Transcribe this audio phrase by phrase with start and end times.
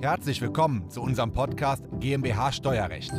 [0.00, 3.10] Herzlich willkommen zu unserem Podcast GmbH Steuerrecht.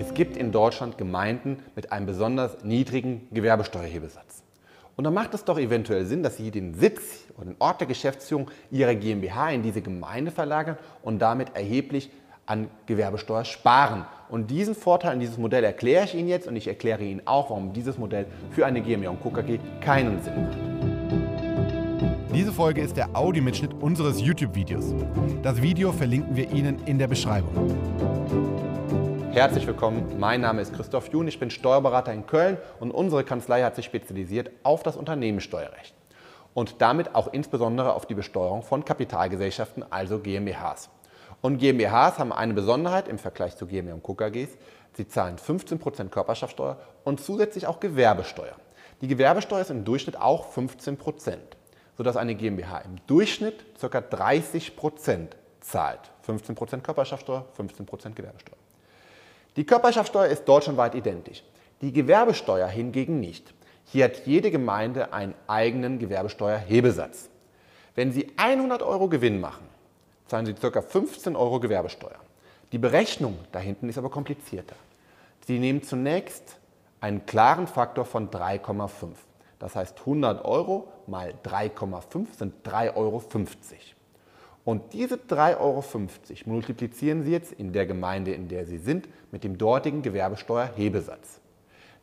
[0.00, 4.42] Es gibt in Deutschland Gemeinden mit einem besonders niedrigen Gewerbesteuerhebesatz.
[4.96, 7.88] Und dann macht es doch eventuell Sinn, dass Sie den Sitz oder den Ort der
[7.88, 12.10] Geschäftsführung Ihrer GmbH in diese Gemeinde verlagern und damit erheblich
[12.46, 14.04] an Gewerbesteuer sparen.
[14.28, 17.50] Und diesen Vorteil in dieses Modell erkläre ich Ihnen jetzt und ich erkläre Ihnen auch,
[17.50, 19.30] warum dieses Modell für eine GmbH und Co.
[19.30, 20.74] KG keinen Sinn macht.
[22.34, 24.92] Diese Folge ist der Audiomitschnitt unseres YouTube-Videos.
[25.42, 27.52] Das Video verlinken wir Ihnen in der Beschreibung.
[29.30, 33.62] Herzlich willkommen, mein Name ist Christoph Jun, ich bin Steuerberater in Köln und unsere Kanzlei
[33.62, 35.94] hat sich spezialisiert auf das Unternehmenssteuerrecht
[36.54, 40.88] und damit auch insbesondere auf die Besteuerung von Kapitalgesellschaften, also GmbHs.
[41.44, 44.14] Und GmbHs haben eine Besonderheit im Vergleich zu GmbH und Co.
[44.14, 44.48] KGs.
[44.94, 48.56] Sie zahlen 15% Körperschaftsteuer und zusätzlich auch Gewerbesteuer.
[49.02, 51.36] Die Gewerbesteuer ist im Durchschnitt auch 15%,
[51.98, 53.98] sodass eine GmbH im Durchschnitt ca.
[53.98, 55.26] 30%
[55.60, 56.00] zahlt.
[56.26, 58.56] 15% Körperschaftsteuer, 15% Gewerbesteuer.
[59.56, 61.44] Die Körperschaftsteuer ist deutschlandweit identisch.
[61.82, 63.52] Die Gewerbesteuer hingegen nicht.
[63.84, 67.28] Hier hat jede Gemeinde einen eigenen Gewerbesteuerhebesatz.
[67.94, 69.73] Wenn Sie 100 Euro Gewinn machen,
[70.34, 70.82] zahlen Sie ca.
[70.82, 72.18] 15 Euro Gewerbesteuer.
[72.72, 74.74] Die Berechnung da hinten ist aber komplizierter.
[75.46, 76.58] Sie nehmen zunächst
[77.00, 79.10] einen klaren Faktor von 3,5.
[79.60, 83.22] Das heißt 100 Euro mal 3,5 sind 3,50 Euro.
[84.64, 85.84] Und diese 3,50 Euro
[86.46, 91.38] multiplizieren Sie jetzt in der Gemeinde, in der Sie sind, mit dem dortigen Gewerbesteuerhebesatz.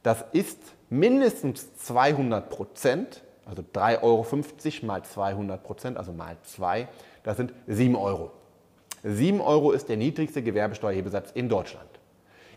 [0.03, 0.57] Das ist
[0.89, 6.87] mindestens 200 Prozent, also 3,50 Euro mal 200 Prozent, also mal 2,
[7.23, 8.31] das sind 7 Euro.
[9.03, 11.89] 7 Euro ist der niedrigste Gewerbesteuerhebesatz in Deutschland.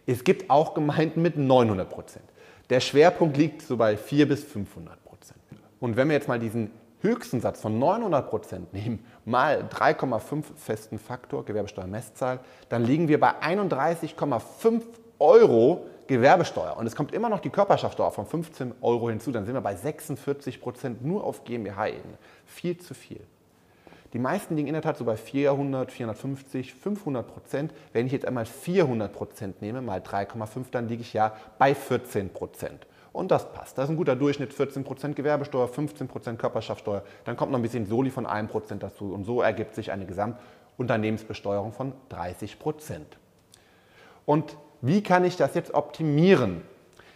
[0.07, 2.25] Es gibt auch Gemeinden mit 900 Prozent.
[2.71, 5.41] Der Schwerpunkt liegt so bei 400 bis 500 Prozent.
[5.81, 10.99] Und wenn wir jetzt mal diesen höchsten Satz von 900 Prozent nehmen, mal 3,5 festen
[10.99, 14.83] Faktor Gewerbesteuermesszahl, dann liegen wir bei 31,5
[15.25, 16.77] Euro Gewerbesteuer.
[16.77, 19.75] Und es kommt immer noch die Körperschaftssteuer von 15 Euro hinzu, dann sind wir bei
[19.75, 22.19] 46 Prozent nur auf GmbH-Ebene.
[22.45, 23.21] Viel zu viel.
[24.13, 27.75] Die meisten liegen in der Tat so bei 400, 450, 500 Prozent.
[27.93, 32.29] Wenn ich jetzt einmal 400 Prozent nehme, mal 3,5, dann liege ich ja bei 14
[32.29, 32.87] Prozent.
[33.13, 33.79] Und das passt.
[33.79, 37.03] Das ist ein guter Durchschnitt, 14% Gewerbesteuer, 15% Körperschaftsteuer.
[37.25, 39.13] Dann kommt noch ein bisschen Soli von 1% dazu.
[39.13, 43.01] Und so ergibt sich eine Gesamtunternehmensbesteuerung von 30%.
[44.27, 44.57] Und
[44.87, 46.61] wie kann ich das jetzt optimieren?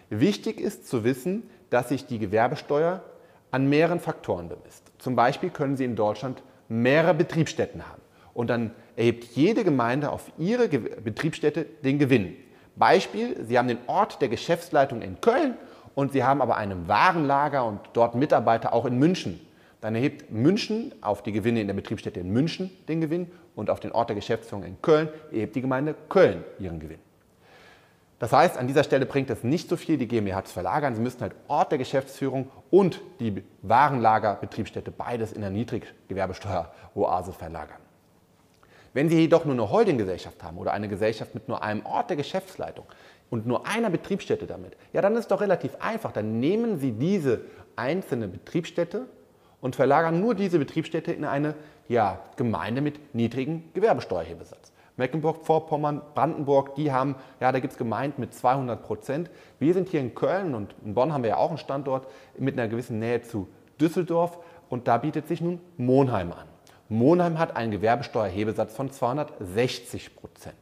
[0.09, 3.03] Wichtig ist zu wissen, dass sich die Gewerbesteuer
[3.51, 4.91] an mehreren Faktoren bemisst.
[4.97, 8.01] Zum Beispiel können Sie in Deutschland mehrere Betriebsstätten haben.
[8.33, 12.37] Und dann erhebt jede Gemeinde auf ihre Betriebsstätte den Gewinn.
[12.77, 15.59] Beispiel, Sie haben den Ort der Geschäftsleitung in Köln
[15.95, 19.41] und Sie haben aber ein Warenlager und dort Mitarbeiter auch in München.
[19.83, 23.81] Dann erhebt München auf die Gewinne in der Betriebsstätte in München den Gewinn und auf
[23.81, 27.01] den Ort der Geschäftsführung in Köln erhebt die Gemeinde Köln ihren Gewinn.
[28.19, 30.95] Das heißt, an dieser Stelle bringt es nicht so viel, die GmbH zu verlagern.
[30.95, 37.79] Sie müssen halt Ort der Geschäftsführung und die Warenlagerbetriebsstätte beides in der Niedriggewerbesteuer-Oase verlagern.
[38.93, 42.17] Wenn Sie jedoch nur eine Holdinggesellschaft haben oder eine Gesellschaft mit nur einem Ort der
[42.17, 42.87] Geschäftsleitung,
[43.31, 46.13] und nur einer Betriebsstätte damit, ja, dann ist doch relativ einfach.
[46.13, 47.43] Dann nehmen Sie diese
[47.77, 49.07] einzelne Betriebsstätte
[49.61, 51.55] und verlagern nur diese Betriebsstätte in eine
[51.89, 54.73] ja, Gemeinde mit niedrigem Gewerbesteuerhebesatz.
[54.99, 59.31] Mecklenburg-Vorpommern, Brandenburg, die haben, ja, da gibt es Gemeinden mit 200 Prozent.
[59.59, 62.59] Wir sind hier in Köln und in Bonn haben wir ja auch einen Standort mit
[62.59, 63.49] einer gewissen Nähe zu
[63.81, 64.39] Düsseldorf
[64.69, 66.47] und da bietet sich nun Monheim an.
[66.89, 70.57] Monheim hat einen Gewerbesteuerhebesatz von 260 Prozent.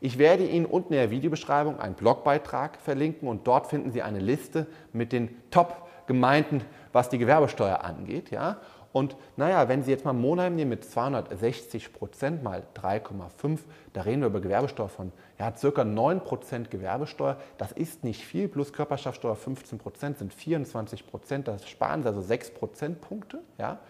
[0.00, 4.18] Ich werde Ihnen unten in der Videobeschreibung einen Blogbeitrag verlinken und dort finden Sie eine
[4.18, 8.30] Liste mit den Top-Gemeinden, was die Gewerbesteuer angeht.
[8.30, 8.58] Ja?
[8.94, 13.58] Und naja, wenn Sie jetzt mal Monheim nehmen mit 260 Prozent mal 3,5,
[13.92, 17.36] da reden wir über Gewerbesteuer von ja, circa 9 Prozent Gewerbesteuer.
[17.58, 21.48] Das ist nicht viel, plus Körperschaftsteuer 15 Prozent sind 24 Prozent.
[21.48, 23.40] Das sparen Sie also 6 Prozentpunkte.
[23.58, 23.80] Ja?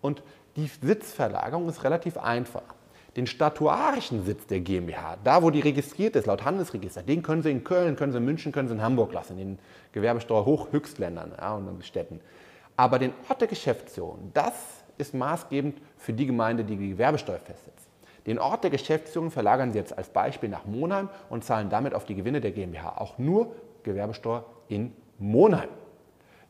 [0.00, 0.24] Und
[0.56, 2.64] die Sitzverlagerung ist relativ einfach
[3.14, 7.52] den statuarischen Sitz der GmbH, da wo die registriert ist, laut Handelsregister, den können Sie
[7.52, 9.58] in Köln, können Sie in München, können Sie in Hamburg lassen, in den
[9.92, 12.20] Gewerbesteuer-Hochhöchstländern ja, und Städten.
[12.80, 14.54] Aber den Ort der Geschäftsführung, das
[14.96, 17.86] ist maßgebend für die Gemeinde, die die Gewerbesteuer festsetzt.
[18.24, 22.06] Den Ort der Geschäftsführung verlagern Sie jetzt als Beispiel nach Monheim und zahlen damit auf
[22.06, 25.68] die Gewinne der GmbH auch nur Gewerbesteuer in Monheim.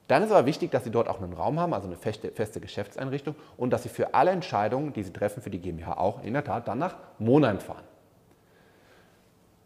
[0.06, 2.60] Dann ist aber wichtig, dass Sie dort auch einen Raum haben, also eine feste, feste
[2.60, 6.34] Geschäftseinrichtung und dass Sie für alle Entscheidungen, die Sie treffen für die GmbH, auch in
[6.34, 7.82] der Tat dann nach Monheim fahren.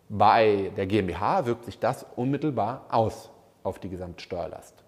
[0.09, 3.29] Bei der GmbH wirkt sich das unmittelbar aus.
[3.63, 4.84] auf die Gesamtsteuerlast.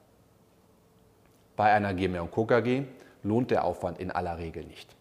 [1.56, 2.44] Bei einer GmbH Co.
[2.44, 2.84] KG
[3.22, 4.94] lohnt der Aufwand in aller Regel nicht.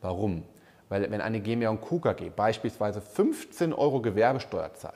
[0.00, 0.42] Warum?
[0.88, 1.98] Weil wenn eine GmbH Co.
[1.98, 4.94] KG beispielsweise 15 Euro Gewerbesteuer zahlt,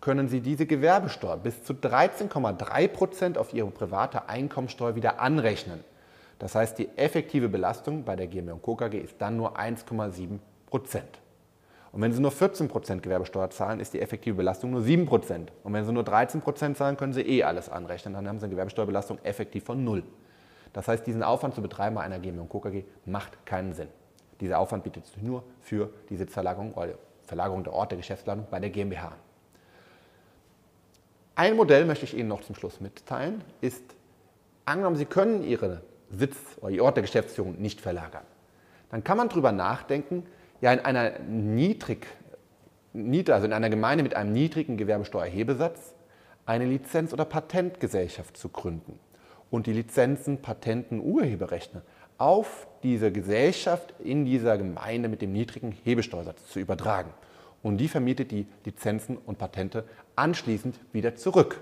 [0.00, 5.84] können Sie diese Gewerbesteuer bis zu 13,3 Prozent auf Ihre private Einkommensteuer wieder anrechnen.
[6.38, 8.76] Das heißt, die effektive Belastung bei der GmbH Co.
[8.76, 11.20] KG ist dann nur 1,7 Prozent.
[11.90, 15.52] Und wenn Sie nur 14 Prozent Gewerbesteuer zahlen, ist die effektive Belastung nur 7 Prozent.
[15.62, 18.14] Und wenn Sie nur 13 Prozent zahlen, können Sie eh alles anrechnen.
[18.14, 20.02] Dann haben Sie eine Gewerbesteuerbelastung effektiv von 0.
[20.72, 22.60] Das heißt, diesen Aufwand zu betreiben bei einer GmbH Co.
[22.60, 23.88] KG macht keinen Sinn.
[24.40, 26.94] Dieser Aufwand bietet sich nur für die Sitzverlagerung oder
[27.24, 29.14] Verlagerung der Ort der Geschäftsleitung bei der GmbH an.
[31.34, 33.82] Ein Modell möchte ich Ihnen noch zum Schluss mitteilen, ist,
[34.64, 35.80] angenommen, Sie können Ihren
[36.10, 38.24] Sitz oder Ihr Ort der Geschäftsführung nicht verlagern.
[38.90, 40.26] Dann kann man darüber nachdenken,
[40.60, 42.06] ja in einer niedrig,
[42.94, 45.94] also in einer Gemeinde mit einem niedrigen Gewerbesteuerhebesatz
[46.46, 48.98] eine Lizenz- oder Patentgesellschaft zu gründen
[49.50, 51.82] und die Lizenzen, Patenten, Urheberrechte
[52.18, 57.10] auf diese Gesellschaft in dieser Gemeinde mit dem niedrigen Hebesteuersatz zu übertragen.
[57.62, 59.84] Und die vermietet die Lizenzen und Patente
[60.16, 61.60] anschließend wieder zurück.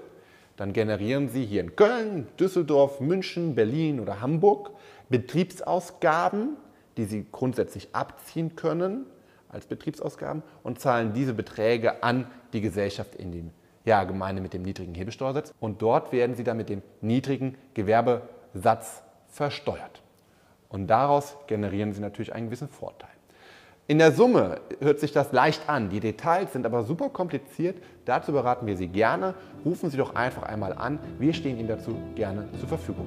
[0.57, 4.71] Dann generieren Sie hier in Köln, Düsseldorf, München, Berlin oder Hamburg
[5.09, 6.57] Betriebsausgaben,
[6.97, 9.07] die Sie grundsätzlich abziehen können
[9.49, 13.51] als Betriebsausgaben und zahlen diese Beträge an die Gesellschaft in den
[13.87, 15.55] ja, Gemeinde mit dem niedrigen Hebesteuersatz.
[15.59, 20.03] Und dort werden sie dann mit dem niedrigen Gewerbesatz versteuert.
[20.69, 23.09] Und daraus generieren sie natürlich einen gewissen Vorteil.
[23.89, 27.81] In der Summe hört sich das leicht an, die Details sind aber super kompliziert.
[28.05, 29.35] Dazu beraten wir Sie gerne.
[29.65, 30.99] Rufen Sie doch einfach einmal an.
[31.21, 33.07] Wir stehen Ihnen dazu gerne zur Verfügung.